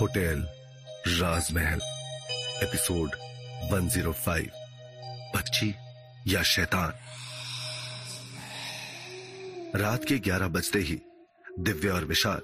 [0.00, 0.48] Hotel,
[1.06, 1.80] राजमहल,
[2.62, 3.10] episode
[3.70, 4.50] 105
[5.36, 5.74] बच्ची
[6.26, 6.92] या शैतान।
[9.76, 11.00] रात के 11 बजते ही
[11.58, 12.40] दिव्य और विशाल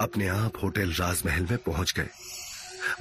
[0.00, 2.08] अपने आप होटल राजमहल में पहुँच गए।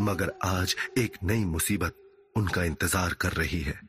[0.02, 1.96] मगर आज एक नई मुसीबत
[2.36, 3.80] उनका इंतज़ार कर रही है।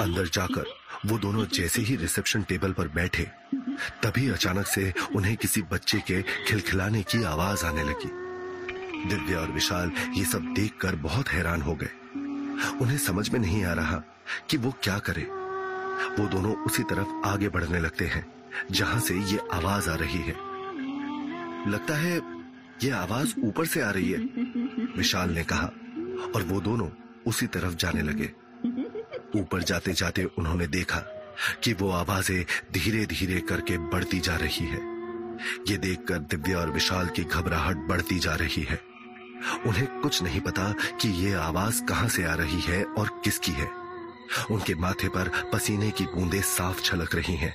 [0.00, 0.64] अंदर जाकर
[1.06, 3.22] वो दोनों जैसे ही रिसेप्शन टेबल पर बैठे,
[4.02, 8.10] तभी अचानक से उन्हें किसी बच्चे के खिलखिलाने की आवाज़ आने लगी।
[9.08, 11.90] दिव्या और विशाल ये सब देखकर बहुत हैरान हो गए।
[12.80, 14.02] उन्हें समझ में नहीं आ रहा
[14.50, 15.22] कि वो क्या करे।
[16.22, 18.26] वो दोनों उसी तरफ़ आगे बढ़ने लगते हैं,
[18.70, 20.34] जहाँ से ये आवाज़ आ रही है।
[21.70, 22.16] लगता है
[22.82, 24.18] ये आवाज़ ऊपर से आ रही है,
[24.96, 25.66] विशाल ने कहा,
[26.36, 26.88] और वो दोनों
[27.26, 28.41] उसी तरफ़ जाने लगे।
[29.36, 30.98] ऊपर जाते जाते उन्होंने देखा
[31.64, 34.80] कि वो आवाज़ें धीरे धीरे करके बढ़ती जा रही है।
[35.68, 38.80] ये देखकर दिव्या और विशाल की घबराहट बढ़ती जा रही है।
[39.66, 43.70] उन्हें कुछ नहीं पता कि ये आवाज़ कहाँ से आ रही है और किसकी है।
[44.50, 47.54] उनके माथे पर पसीने की बूंदें साफ़ छलक रही हैं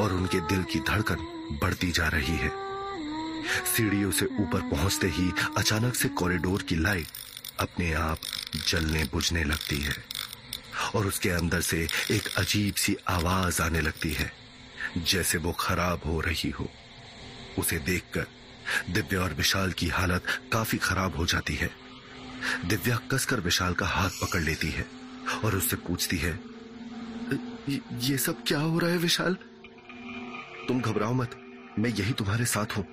[0.00, 1.26] और उनके दिल की धड़कन
[1.62, 2.50] बढ़ती जा रही है।
[3.76, 7.06] सीढ़ियों से ऊपर पहुँचते ही अचानक से कॉरिडोर की लाइट
[7.60, 8.18] अपने आप
[8.68, 10.13] जलने बुझने लगती है।
[10.94, 14.30] और उसके अंदर से एक अजीब सी आवाज़ आने लगती है,
[14.98, 16.68] जैसे वो खराब हो रही हो।
[17.58, 18.26] उसे देखकर
[18.90, 21.70] दिव्या और विशाल की हालत काफ़ी खराब हो जाती है।
[22.66, 24.86] दिव्या कसकर विशाल का हाथ पकड़ लेती है
[25.44, 26.38] और उससे पूछती है,
[28.00, 29.36] ये सब क्या हो रहा है विशाल?
[30.68, 31.38] तुम घबराओ मत,
[31.78, 32.86] मैं यही तुम्हारे साथ हूँ।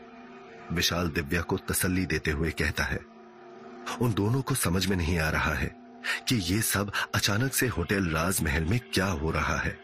[0.71, 2.99] विशाल दिव्या को तसल्ली देते हुए कहता है,
[4.01, 5.75] उन दोनों को समझ में नहीं आ रहा है।
[6.27, 9.77] कि ये सब अचानक से होटल राजमहल में क्या हो रहा है।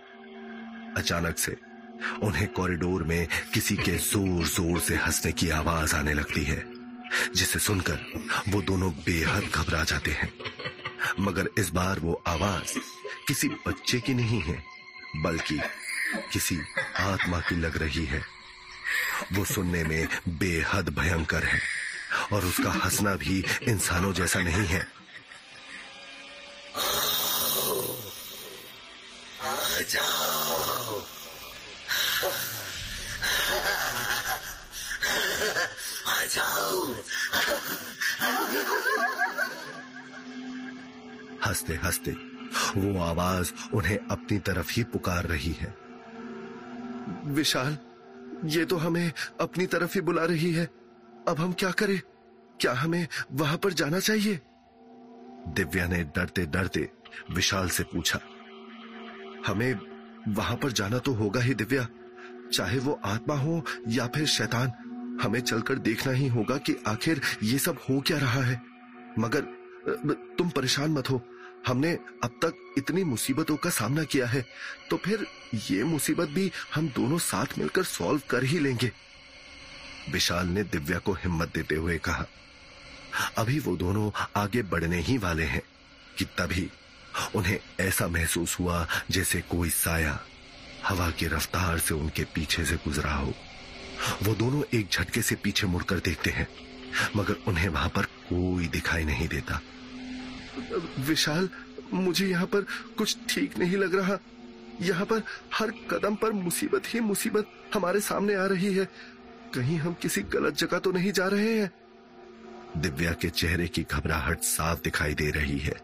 [0.98, 1.58] अचानक से
[2.24, 6.64] उन्हें कॉरिडोर में किसी के ज़ोर ज़ोर से हंसने की आवाज़ आने लगती है,
[7.36, 8.00] जिसे सुनकर
[8.50, 10.32] वो दोनों बेहद घबरा जाते हैं।
[11.20, 12.78] मगर इस बार वो आवाज़
[13.28, 14.64] किसी बच्चे की नहीं है,
[15.16, 15.60] बल्कि
[16.34, 16.58] किसी
[17.00, 18.22] आत्मा की लग रही है।
[19.34, 21.60] वो सुनने में बेहद भयंकर है,
[22.34, 24.86] और उसका हंसना भी इंसानों जैसा नहीं है।
[41.46, 42.12] हँसते हँसते
[42.78, 45.76] वो आवाज़ उन्हें अपनी तरफ़ ही पुकार रही है।
[47.26, 47.78] विशाल
[48.46, 49.12] ये तो हमें
[49.42, 50.70] अपनी तरफ़ ही बुला रही है।
[51.28, 52.02] अब हम क्या करें?
[52.60, 54.42] क्या हमें वहाँ पर जाना चाहिए?
[55.48, 56.92] दिव्या ने डरते डरते
[57.32, 58.20] विशाल से पूछा।
[59.48, 59.80] हमें
[60.28, 61.88] वहाँ पर जाना तो होगा ही दिव्या
[62.54, 64.72] चाहे वो आत्मा हो या फिर शैतान।
[65.22, 68.62] हमें चलकर देखना ही होगा कि आखिर ये सब हो क्या रहा है।
[69.20, 69.42] मगर
[70.38, 71.22] तुम परेशान मत हो।
[71.68, 71.92] हमने
[72.24, 74.46] अब तक इतनी मुसीबतों का सामना किया है
[74.90, 75.26] तो फिर
[75.70, 78.92] ये मुसीबत भी हम दोनों साथ मिलकर सॉल्व कर ही लेंगे।
[80.12, 82.26] विशाल ने दिव्या को हिम्मत देते हुए कहा,
[83.38, 85.62] अभी वो दोनों आगे बढ़ने ही वाले हैं,
[86.18, 86.70] कि तभी
[87.36, 90.20] उन्हें ऐसा महसूस हुआ जैसे कोई साया
[90.86, 93.34] हवा की रफ्तार से उनके पीछे से गुजरा हो।
[94.24, 96.48] वो दोनों एक झटके से पीछे मुड़कर देखते हैं,
[97.16, 99.60] मगर उन्हें वहाँ पर कोई दिखाई नहीं देता।
[101.00, 101.50] विशाल,
[101.94, 102.66] मुझे यहाँ पर
[102.98, 104.18] कुछ ठीक नहीं लग रहा।
[104.82, 108.86] यहाँ पर हर कदम पर मुसीबत ही मुसीबत हमारे सामने आ रही है।
[109.56, 111.72] कहीं हम किसी गलत जगह तो नहीं जा रहे हैं।
[112.78, 115.76] दिव्या के चेहरे की घबराहट साफ़ दिखाई दे रही है,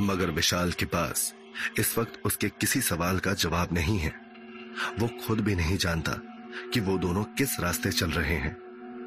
[0.00, 1.32] मगर विशाल के पास
[1.78, 4.12] इस वक्त उसके किसी सवाल का जवाब नहीं है।
[4.98, 6.12] वो खुद भी नहीं जानता
[6.72, 8.56] कि वो दोनों किस रास्ते चल रहे हैं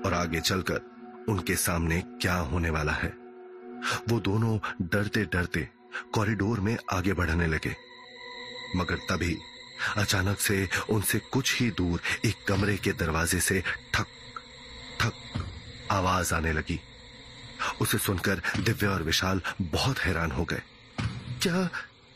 [0.06, 0.82] और आगे चलकर
[1.30, 3.10] उनके सामने क्या होने वाला है।
[4.10, 5.70] वो दोनों डरते डरते
[6.14, 7.76] कॉरिडोर में आगे बढ़ने लगे।
[8.76, 9.38] मगर तभी
[9.98, 13.64] अचानक से उनसे कुछ ही दूर एक कमरे के दरवाजे से
[13.94, 14.06] ठक
[15.00, 15.14] ठक
[15.92, 16.80] आवाज़ आने लगी।
[17.82, 20.62] उसे सुनकर दिव्या और विशाल बहुत हैरान हो गए।
[21.42, 21.70] क्या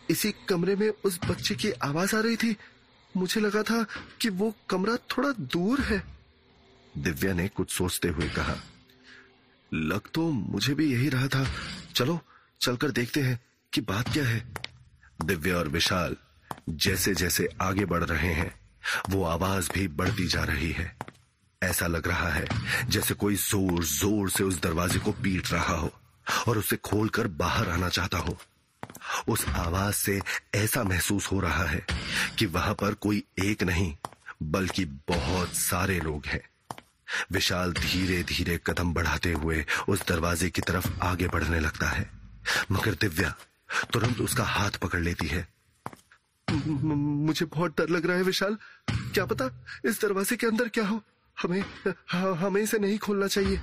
[0.10, 2.57] इसी कमरे में उस बच्चे की आवाज़ आ रही थी?
[3.18, 3.86] मुझे लगा था
[4.22, 6.04] कि वो कमरा थोड़ा दूर है।
[6.96, 8.56] दिव्या ने कुछ सोचते हुए कहा,
[9.72, 11.46] लग तो मुझे भी यही रहा था।
[11.96, 12.20] चलो,
[12.62, 13.40] चलकर देखते हैं
[13.74, 14.46] कि बात क्या है।
[15.20, 16.16] दिव्या और विशाल
[16.70, 18.54] जैसे जैसे आगे बढ़ रहे हैं,
[19.10, 20.96] वो आवाज़ भी बढ़ती जा रही है।
[21.62, 22.48] ऐसा लग रहा है
[22.90, 25.92] जैसे कोई ज़ोर ज़ोर से उस दरवाजे को पीट रहा हो
[26.48, 28.38] और उसे खोलकर बाहर आना चाहता हो।
[29.27, 30.21] उस आवाज़ से
[30.56, 31.86] ऐसा महसूस हो रहा है
[32.39, 33.95] कि वहाँ पर कोई एक नहीं,
[34.44, 36.42] बल्कि बहुत सारे लोग हैं।
[37.31, 42.09] विशाल धीरे धीरे कदम बढ़ाते हुए उस दरवाजे की तरफ़ आगे बढ़ने लगता है।
[42.71, 43.36] मगर दिव्या
[43.94, 45.47] तुरंत उसका हाथ पकड़ लेती है।
[46.51, 48.57] मुझे बहुत डर लग रहा है विशाल।
[48.89, 49.50] क्या पता
[49.86, 51.01] इस दरवाजे के अंदर क्या हो?
[51.42, 51.63] हमें
[52.12, 53.62] हमें इसे नहीं खोलना चाहिए।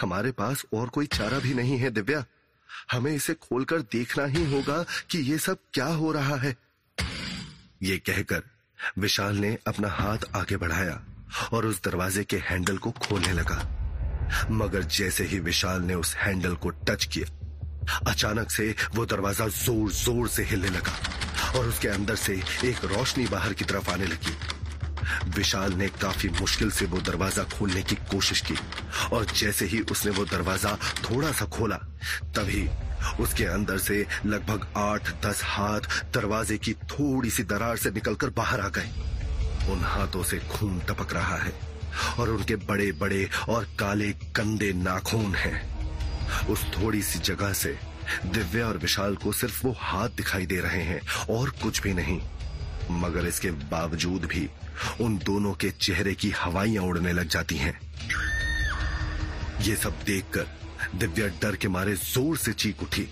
[0.00, 2.24] हमारे पास और कोई चारा भी नहीं है, दिव्या।
[2.92, 6.56] हमें इसे खोलकर देखना ही होगा कि ये सब क्या हो रहा है।
[7.82, 8.42] ये कहकर
[8.98, 11.00] विशाल ने अपना हाथ आगे बढ़ाया
[11.52, 13.58] और उस दरवाजे के हैंडल को खोलने लगा।
[14.52, 17.26] मगर जैसे ही विशाल ने उस हैंडल को टच किया,
[18.06, 20.92] अचानक से वो दरवाज़ा ज़ोर ज़ोर से हिलने लगा
[21.58, 22.34] और उसके अंदर से
[22.64, 24.34] एक रोशनी बाहर की तरफ़ आने लगी।
[25.36, 28.54] विशाल ने काफ़ी मुश्किल से वो दरवाज़ा खोलने की कोशिश की
[29.12, 31.76] और जैसे ही उसने वो दरवाज़ा थोड़ा सा खोला,
[32.36, 32.68] तभी
[33.20, 35.80] उसके अंदर से लगभग आठ, दस हाथ
[36.14, 38.90] दरवाजे की थोड़ी सी दरार से निकलकर बाहर आ गए।
[39.72, 41.52] उन हाथों से खून टपक रहा है
[42.18, 47.78] और उनके बड़े बड़े और काले कंदे नाखून हैं। उस थोड़ी सी जगह से
[48.26, 51.00] दिव्या और विशाल को सिर्फ़ वो हाथ दिखाई दे रहे हैं
[51.30, 52.20] और कुछ भी नहीं।
[52.90, 54.48] मगर इसके बावजूद भी
[55.00, 57.78] उन दोनों के चेहरे की हवाइयाँ उड़ने लग जाती हैं।
[59.62, 60.46] ये सब देखकर
[60.94, 63.08] दिव्या डर के मारे ज़ोर से चीख उठी।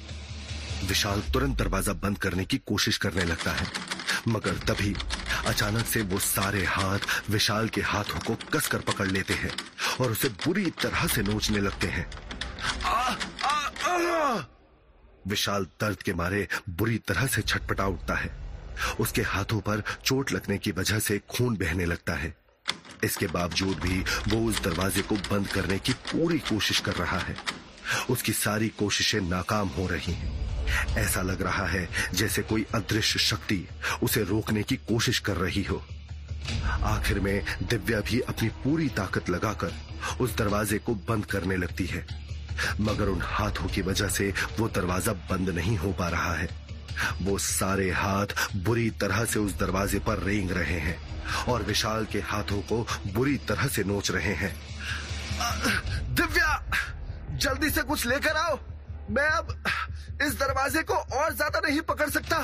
[0.89, 3.67] विशाल तुरंत दरवाज़ा बंद करने की कोशिश करने लगता है
[4.29, 4.95] मगर तभी
[5.47, 9.51] अचानक से वो सारे हाथ विशाल के हाथों को कसकर पकड़ लेते हैं
[10.01, 12.07] और उसे बुरी तरह से नोचने लगते हैं।
[12.85, 13.15] आ,
[13.45, 13.55] आ,
[13.85, 14.43] आ!
[15.27, 18.48] विशाल दर्द के मारे बुरी तरह से छटपटा उठता है।
[19.01, 22.35] उसके हाथों पर चोट लगने की वजह से खून बहने लगता है।
[23.05, 27.37] इसके बावजूद भी वो उस दरवाजे को बंद करने की पूरी कोशिश कर रहा है।
[28.11, 33.69] उसकी सारी कोशिशें नाकाम हो रही हैं। ऐसा लग रहा है जैसे कोई अदृश्य शक्ति
[34.03, 35.83] उसे रोकने की कोशिश कर रही हो।
[36.83, 39.73] आखिर में दिव्या भी अपनी पूरी ताकत लगाकर
[40.21, 42.07] उस दरवाजे को बंद करने लगती है।
[42.81, 46.49] मगर उन हाथों की वजह से वो दरवाज़ा बंद नहीं हो पा रहा है।
[47.23, 50.97] वो सारे हाथ बुरी तरह से उस दरवाजे पर रेंग रहे हैं
[51.49, 54.55] और विशाल के हाथों को बुरी तरह से नोच रहे हैं।
[56.15, 56.63] दिव्या
[57.35, 58.59] जल्दी से कुछ लेकर आओ।
[59.11, 59.57] मैं अब
[60.23, 62.37] इस दरवाजे को और ज़्यादा नहीं पकड़ सकता।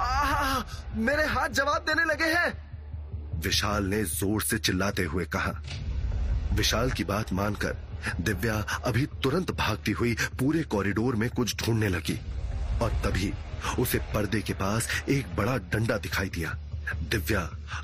[0.00, 0.62] आ,
[0.98, 5.52] मेरे हाथ जवाब देने लगे हैं। विशाल ने ज़ोर से चिल्लाते हुए कहा।
[6.52, 7.76] विशाल की बात मानकर
[8.20, 8.54] दिव्या
[8.86, 12.18] अभी तुरंत भागती हुई पूरे कॉरिडोर में कुछ ढूँढने लगी।
[12.82, 13.32] और तभी
[13.78, 16.56] उसे पर्दे के पास एक बड़ा डंडा दिखाई दिया।
[17.10, 17.40] दिव्या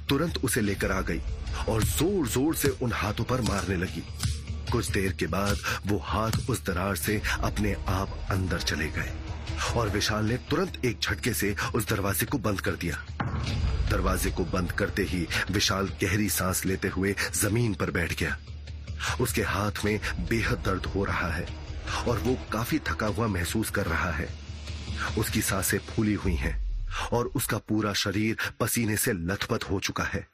[0.08, 1.20] तुरंत उसे लेकर आ गई
[1.69, 4.02] और ज़ोर ज़ोर से उन हाथों पर मारने लगी।
[4.73, 9.12] कुछ देर के बाद वो हाथ उस दरार से अपने आप अंदर चले गए
[9.76, 12.96] और विशाल ने तुरंत एक झटके से उस दरवाजे को बंद कर दिया।
[13.90, 18.37] दरवाजे को बंद करते ही विशाल गहरी सांस लेते हुए ज़मीन पर बैठ गया।
[19.20, 19.99] उसके हाथ में
[20.29, 21.46] बेहद दर्द हो रहा है
[22.08, 24.29] और वो काफ़ी थका हुआ महसूस कर रहा है।
[25.19, 26.56] उसकी साँसें फूली हुई हैं
[27.12, 30.27] और उसका पूरा शरीर पसीने से लथपथ हो चुका है।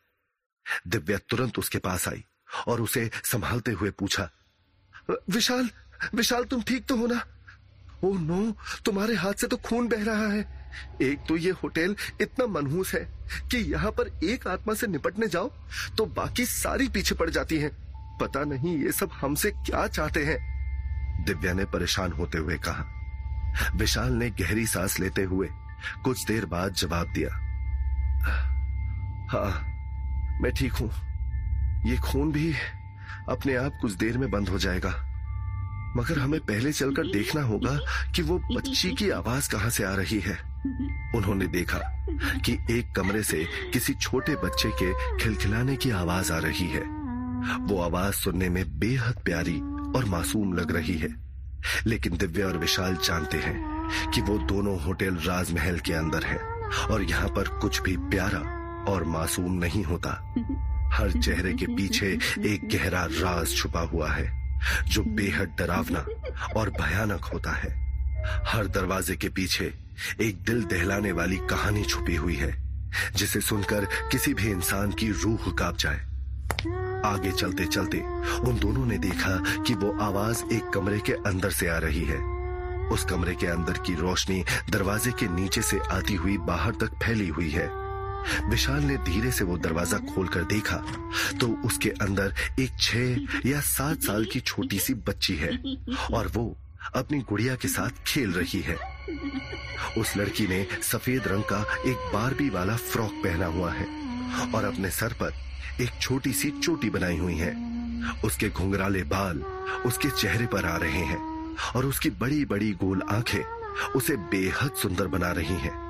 [0.89, 2.25] दिव्या तुरंत उसके पास आई
[2.69, 4.29] और उसे संभालते हुए पूछा,
[5.31, 5.69] विशाल
[6.15, 7.25] विशाल, तुम ठीक तो हो ना?
[8.05, 10.63] ओ नो, तुम्हारे हाथ से तो खून बह रहा है।
[11.03, 13.01] एक तो ये होटल इतना मनहूस है
[13.51, 15.49] कि यहाँ पर एक आत्मा से निपटने जाओ
[15.99, 17.71] तो बाकी सारी पीछे पड़ जाती हैं।
[18.19, 20.39] पता नहीं ये सब हमसे क्या चाहते हैं?
[21.27, 22.85] दिव्या ने परेशान होते हुए कहा
[23.77, 25.49] विशाल ने गहरी सांस लेते हुए
[26.05, 27.31] कुछ देर बाद जवाब दिया
[29.31, 29.51] हाँ
[30.43, 30.91] मैं ठीक हूँ।
[31.87, 32.53] ये खून भी
[33.29, 34.91] अपने आप कुछ देर में बंद हो जाएगा।
[35.97, 37.79] मगर हमें पहले चलकर देखना होगा
[38.13, 40.39] कि वो बच्ची की आवाज़ कहाँ से आ रही है।
[41.15, 41.79] उन्होंने देखा
[42.47, 46.83] कि एक कमरे से किसी छोटे बच्चे के खिलखिलाने की आवाज़ आ रही है।
[47.61, 49.61] वो आवाज़ सुनने में बेहद प्यारी
[49.97, 51.24] और मासूम लग रही है।
[51.87, 56.39] लेकिन दिव्या और विशाल जानते हैं कि वो दोनों होटल राजमहल के अंदर है
[56.91, 58.39] और यहाँ पर कुछ भी प्यारा
[58.89, 60.11] और मासूम नहीं होता।
[60.93, 62.07] हर चेहरे के पीछे
[62.47, 64.27] एक गहरा राज छुपा हुआ है,
[64.85, 66.07] जो बेहद डरावना
[66.57, 67.71] और भयानक होता है।
[68.47, 69.73] हर दरवाजे के पीछे
[70.21, 72.53] एक दिल दहलाने वाली कहानी छुपी हुई है,
[73.17, 76.14] जिसे सुनकर किसी भी इंसान की रूह काँप जाए।
[77.05, 77.99] आगे चलते चलते
[78.49, 82.19] उन दोनों ने देखा कि वो आवाज़ एक कमरे के अंदर से आ रही है।
[82.93, 87.29] उस कमरे के अंदर की रोशनी दरवाजे के नीचे से आती हुई बाहर तक फैली
[87.29, 87.69] हुई है।
[88.49, 90.77] विशाल ने धीरे से वो दरवाज़ा खोलकर देखा
[91.41, 95.51] तो उसके अंदर एक छह या सात साल की छोटी सी बच्ची है
[96.15, 96.45] और वो
[96.97, 98.77] अपनी गुड़िया के साथ खेल रही है।
[99.99, 103.87] उस लड़की ने सफ़ेद रंग का एक बारबी वाला फ्रॉक पहना हुआ है।
[104.55, 105.33] और अपने सर पर
[105.81, 107.53] एक छोटी सी चोटी बनाई हुई है।
[108.25, 109.39] उसके घुंघराले बाल
[109.87, 113.43] उसके चेहरे पर आ रहे हैं और उसकी बड़ी बड़ी गोल आँखें
[113.97, 115.85] उसे बेहद सुंदर बना रही हैं।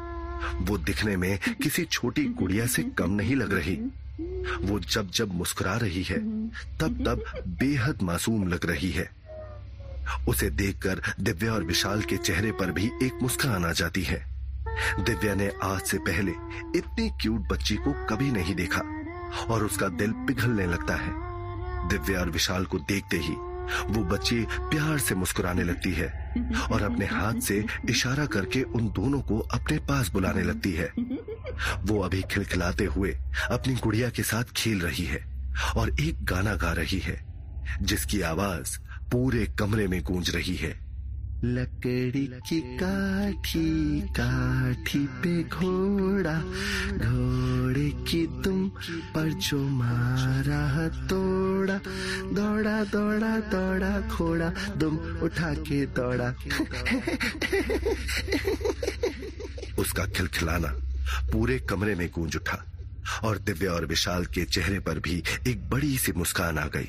[0.67, 3.75] वो दिखने में किसी छोटी गुड़िया से कम नहीं लग रही।
[4.61, 6.19] वो जब जब मुस्कुरा रही है,
[6.79, 9.11] तब तब बेहद मासूम लग रही है।
[10.29, 14.34] उसे देखकर दिव्या और विशाल के चेहरे पर भी एक मुस्कान आ जाती है।
[15.01, 16.33] दिव्या ने आज से पहले
[16.79, 18.83] इतनी क्यूट बच्ची को कभी नहीं देखा
[19.51, 21.13] और उसका दिल पिघलने लगता है।
[21.89, 26.09] दिव्या और विशाल को देखते ही वो बच्ची प्यार से मुस्कुराने लगती है
[26.73, 30.93] और अपने हाथ से इशारा करके उन दोनों को अपने पास बुलाने लगती है।
[31.83, 33.17] वो अभी खिलखिलाते हुए
[33.51, 35.25] अपनी गुड़िया के साथ खेल रही है
[35.77, 37.19] और एक गाना गा रही है,
[37.83, 38.79] जिसकी आवाज़
[39.13, 40.84] पूरे कमरे में गूंज रही है।
[41.45, 46.35] लकड़ी की काठी काठी पे घोड़ा,
[46.99, 48.69] घोड़े की तुम
[49.15, 51.79] पर जो मारा तोड़ा।
[52.33, 56.29] दौड़ा दौड़ा दौड़ा, घोड़ा, दुम उठा के दौड़ा।
[59.79, 60.73] उसका खिलखिलाना
[61.33, 62.65] पूरे कमरे में गूंज उठा
[63.25, 66.89] और दिव्या और विशाल के चेहरे पर भी एक बड़ी सी मुस्कान आ गई।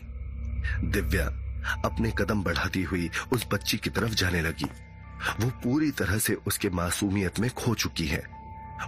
[0.91, 1.44] दिव्या
[1.85, 4.65] अपने कदम बढ़ाती हुई उस बच्ची की तरफ़ जाने लगी।
[5.39, 8.23] वो पूरी तरह से उसके मासूमियत में खो चुकी है।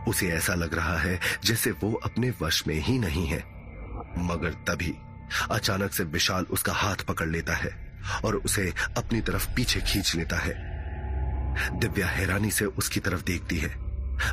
[0.08, 3.40] उसे ऐसा लग रहा है जैसे वो अपने वश में ही नहीं है।
[4.18, 4.96] मगर तभी
[5.52, 10.38] अचानक से विशाल उसका हाथ पकड़ लेता है और उसे अपनी तरफ़ पीछे खींच लेता
[10.38, 10.78] है।
[11.80, 13.76] दिव्या हैरानी से उसकी तरफ़ देखती है,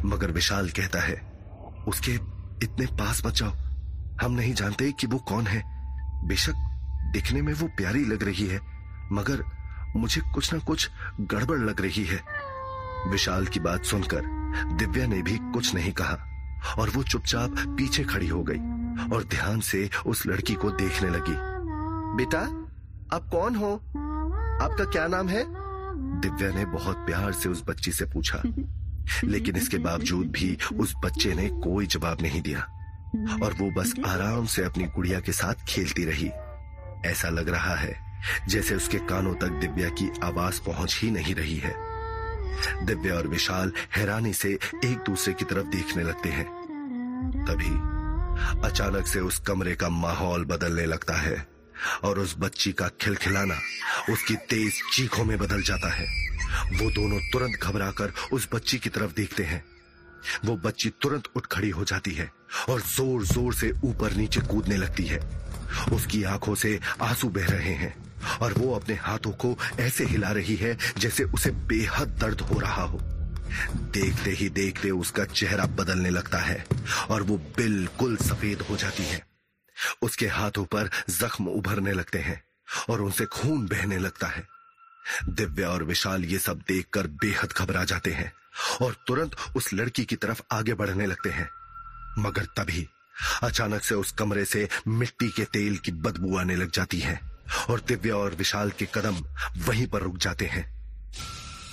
[0.04, 1.14] मगर विशाल कहता है,
[1.88, 2.12] उसके
[2.62, 3.50] इतने पास जाओ।
[4.22, 5.62] हम नहीं जानते कि वो कौन है।
[6.28, 6.73] बेशक
[7.14, 8.60] दिखने में वो प्यारी लग रही है,
[9.12, 9.44] मगर
[9.96, 10.90] मुझे कुछ ना कुछ
[11.20, 12.20] गड़बड़ लग रही है।
[13.08, 14.22] विशाल की बात सुनकर
[14.78, 16.18] दिव्या ने भी कुछ नहीं कहा,
[16.78, 18.58] और वो चुपचाप पीछे खड़ी हो गई
[19.14, 21.34] और ध्यान से उस लड़की को देखने लगी।
[22.16, 22.40] बेटा,
[23.16, 23.74] आप कौन हो?
[24.62, 25.44] आपका क्या नाम है?
[26.20, 28.42] दिव्या ने बहुत प्यार से उस बच्ची से पूछा,
[29.24, 32.60] लेकिन इसके बावजूद भी उस बच्चे ने कोई जवाब नहीं दिया,
[33.42, 36.30] और वो बस आराम से अपनी गुड़िया के साथ खेलती रही।
[37.04, 37.94] ऐसा लग रहा है,
[38.48, 41.74] जैसे उसके कानों तक दिव्या की आवाज़ पहुँच ही नहीं रही है।
[42.86, 44.52] दिव्या और विशाल हैरानी से
[44.84, 46.46] एक दूसरे की तरफ़ देखने लगते हैं।
[47.46, 47.74] तभी
[48.68, 51.46] अचानक से उस कमरे का माहौल बदलने लगता है
[52.04, 53.54] और उस बच्ची का खिलखिलाना
[54.10, 56.06] उसकी तेज चीखों में बदल जाता है।
[56.72, 59.62] वो दोनों तुरंत घबराकर उस बच्ची की तरफ़ देखते हैं।
[60.44, 62.30] वो बच्ची तुरंत उठ खड़ी हो जाती है
[62.68, 65.18] और ज़ोर ज़ोर से ऊपर नीचे कूदने लगती है।
[65.92, 67.94] उसकी आँखों से आँसू बह रहे हैं
[68.38, 72.82] और वो अपने हाथों को ऐसे हिला रही है जैसे उसे बेहद दर्द हो रहा
[72.82, 73.00] हो।
[73.92, 76.64] देखते ही देखते उसका चेहरा बदलने लगता है
[77.10, 79.26] और वो बिल्कुल सफ़ेद हो जाती है।
[80.02, 82.42] उसके हाथों पर जख्म उभरने लगते हैं
[82.90, 84.46] और उनसे खून बहने लगता है।
[85.28, 88.32] दिव्या और विशाल ये सब देखकर बेहद घबरा जाते हैं
[88.82, 91.48] और तुरंत उस लड़की की तरफ़ आगे बढ़ने लगते हैं।
[92.18, 92.88] मगर तभी
[93.42, 97.20] अचानक से उस कमरे से मिट्टी के तेल की बदबू आने लग जाती है
[97.70, 99.24] और दिव्या और विशाल के कदम
[99.58, 100.64] वहीं पर रुक जाते हैं।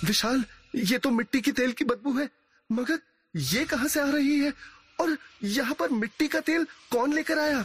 [0.04, 0.44] विशाल,
[0.74, 2.28] ये तो मिट्टी की तेल की बदबू है,
[2.70, 2.98] मगर
[3.34, 4.52] ये कहाँ से आ रही है
[5.00, 7.64] और यहाँ पर मिट्टी का तेल कौन लेकर आया?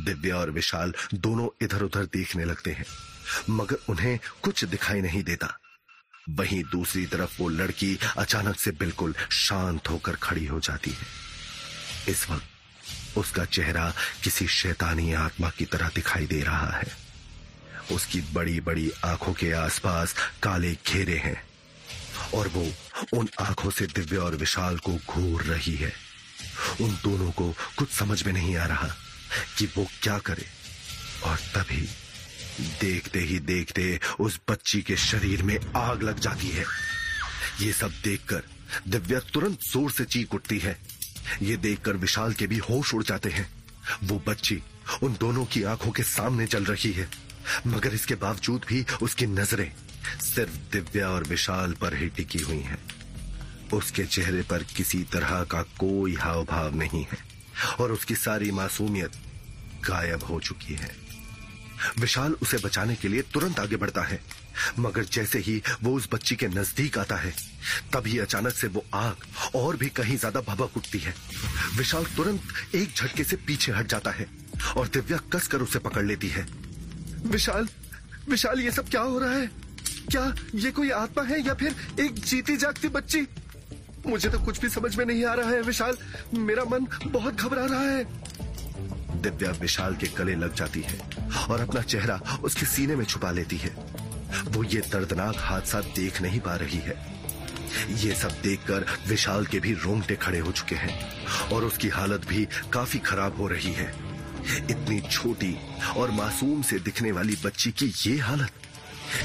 [0.00, 2.86] दिव्या और विशाल दोनों इधर उधर देखने लगते हैं,
[3.50, 5.58] मगर उन्हें कुछ दिखाई नहीं देता।
[6.30, 11.06] वहीं दूसरी तरफ़ वो लड़की अचानक से बिल्कुल शांत होकर खड़ी हो जाती है।
[12.08, 12.53] इस वक्त
[13.16, 16.86] उसका चेहरा किसी शैतानी आत्मा की तरह दिखाई दे रहा है।
[17.92, 21.40] उसकी बड़ी बड़ी आँखों के आसपास काले घेरे हैं
[22.34, 22.66] और वो
[23.18, 25.92] उन आँखों से दिव्य और विशाल को घूर रही है।
[26.80, 28.88] उन दोनों को कुछ समझ में नहीं आ रहा
[29.58, 30.46] कि वो क्या करे।
[31.24, 31.86] और तभी
[32.80, 36.64] देखते ही देखते उस बच्ची के शरीर में आग लग जाती है।
[37.60, 38.42] ये सब देखकर
[38.88, 40.76] दिव्या तुरंत ज़ोर से चीख उठती है।
[41.42, 43.48] ये देखकर विशाल के भी होश उड़ जाते हैं।
[44.04, 44.62] वो बच्ची
[45.02, 47.08] उन दोनों की आँखों के सामने चल रही है।
[47.66, 49.72] मगर इसके बावजूद भी उसकी नज़रें
[50.20, 52.78] सिर्फ़ दिव्या और विशाल पर ही टिकी हुई हैं।
[53.72, 57.18] उसके चेहरे पर किसी तरह का कोई हाव भाव नहीं है
[57.80, 59.12] और उसकी सारी मासूमियत
[59.90, 60.96] गायब हो चुकी है।
[61.98, 64.20] विशाल उसे बचाने के लिए तुरंत आगे बढ़ता है।
[64.78, 67.32] मगर जैसे ही वो उस बच्ची के नज़दीक आता है
[67.92, 71.14] तभी अचानक से वो आग और भी कहीं ज़्यादा भबक उठती है।
[71.76, 74.26] विशाल तुरंत एक झटके से पीछे हट जाता है
[74.76, 76.46] और दिव्या कसकर उसे पकड़ लेती है।
[77.26, 77.68] विशाल
[78.28, 79.46] विशाल, ये सब क्या हो रहा है?
[80.10, 83.26] क्या ये कोई आत्मा है या फिर एक जीती जागती बच्ची?
[84.06, 85.96] मुझे तो कुछ भी समझ में नहीं आ रहा है, विशाल।
[86.34, 88.04] मेरा मन बहुत घबरा रहा है।
[89.22, 90.98] दिव्या विशाल के गले लग जाती है
[91.50, 93.70] और अपना चेहरा उसके सीने में छुपा लेती है।
[94.46, 96.96] वो ये दर्दनाक हादसा देख नहीं पा रही है।
[97.96, 102.46] ये सब देखकर विशाल के भी रोंगटे खड़े हो चुके हैं और उसकी हालत भी
[102.72, 103.92] काफ़ी खराब हो रही है।
[104.70, 105.56] इतनी छोटी
[105.96, 108.52] और मासूम से दिखने वाली बच्ची की ये हालत,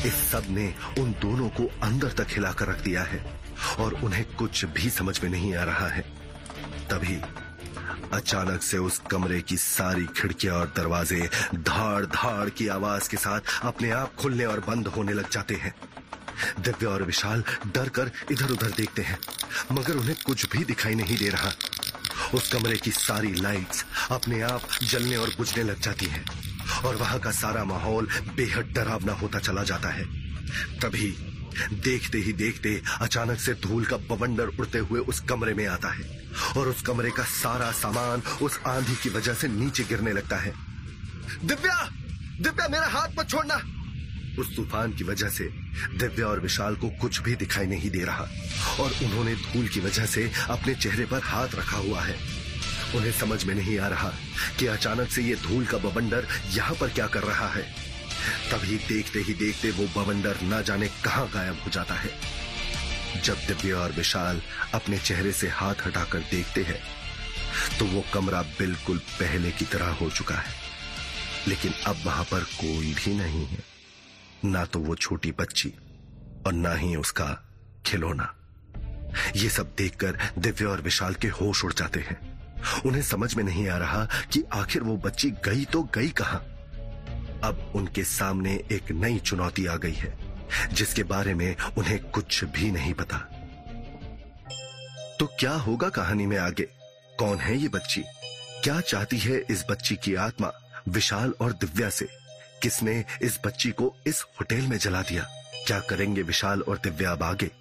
[0.06, 3.24] इस सबने उन दोनों को अंदर तक हिलाकर रख दिया है
[3.80, 6.02] और उन्हें कुछ भी समझ में नहीं आ रहा है।
[6.90, 7.18] तभी
[8.14, 13.40] अचानक से उस कमरे की सारी खिड़कियाँ और दरवाजे धाड़ धाड़ की आवाज़ के साथ
[13.64, 15.74] अपने आप खुलने और बंद होने लग जाते हैं।
[16.60, 19.18] दिव्या और विशाल डर कर इधर उधर देखते हैं,
[19.72, 21.52] मगर उन्हें कुछ भी दिखाई नहीं दे रहा।
[22.34, 26.24] उस कमरे की सारी लाइट्स अपने आप जलने और बुझने लग जाती हैं,
[26.86, 30.06] और वहाँ का सारा माहौल बेहद डरावना होता चला जाता है।
[30.80, 31.10] तभी
[31.74, 36.20] देखते ही देखते अचानक से धूल का बवंडर उड़ते हुए उस कमरे में आता है
[36.58, 40.54] और उस कमरे का सारा सामान उस आंधी की वजह से नीचे गिरने लगता है।
[41.46, 41.90] दिव्या!
[42.42, 43.56] दिव्या, मेरा हाथ मत छोड़ना!
[44.40, 45.44] उस तूफ़ान की वजह से
[45.98, 48.28] दिव्या और विशाल को कुछ भी दिखाई नहीं दे रहा
[48.80, 52.18] और उन्होंने धूल की वजह से अपने चेहरे पर हाथ रखा हुआ है।
[52.96, 54.14] उन्हें समझ में नहीं आ रहा
[54.60, 57.89] कि अचानक से ये धूल का बबंडर यहाँ पर क्या कर रहा है।
[58.52, 62.12] तभी देखते ही देखते वो बवंडर न जाने कहाँ गायब हो जाता है।
[63.24, 64.42] जब दिव्या और विशाल
[64.74, 66.80] अपने चेहरे से हाथ हटाकर देखते हैं
[67.80, 70.54] तो वो कमरा बिल्कुल पहले की तरह हो चुका है।
[71.48, 73.64] लेकिन अब वहाँ पर कोई भी नहीं है।
[74.46, 75.74] ना तो वो छोटी बच्ची
[76.48, 77.26] और ना ही उसका
[77.86, 78.34] खिलौना।
[79.36, 82.20] ये सब देखकर दिव्या और विशाल के होश उड़ जाते हैं।
[82.86, 86.46] उन्हें समझ में नहीं आ रहा कि आखिर वो बच्ची गई तो गई कहाँ।
[87.44, 90.18] अब उनके सामने एक नई चुनौती आ गई है,
[90.74, 93.18] जिसके बारे में उन्हें कुछ भी नहीं पता।
[95.20, 96.64] तो क्या होगा कहानी में आगे?
[97.20, 98.04] कौन है ये बच्ची?
[98.64, 100.52] क्या चाहती है इस बच्ची की आत्मा
[100.88, 102.08] विशाल और दिव्या से?
[102.64, 105.24] किसने इस बच्ची को इस होटल में जला दिया?
[105.68, 107.52] क्या करेंगे विशाल और दिव्या अब आगे?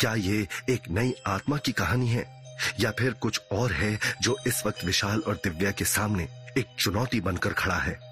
[0.00, 2.42] क्या ये एक नई आत्मा की कहानी है?
[2.80, 6.28] या फिर कुछ और है जो इस वक्त विशाल और दिव्या के सामने
[6.58, 8.11] एक चुनौती बनकर खड़ा है?